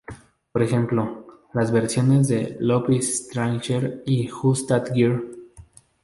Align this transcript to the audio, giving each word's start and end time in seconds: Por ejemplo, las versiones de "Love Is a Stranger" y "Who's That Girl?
Por 0.51 0.63
ejemplo, 0.63 1.27
las 1.53 1.71
versiones 1.71 2.27
de 2.27 2.57
"Love 2.59 2.89
Is 2.89 3.07
a 3.11 3.23
Stranger" 3.25 4.01
y 4.07 4.27
"Who's 4.31 4.65
That 4.65 4.87
Girl? 4.95 5.53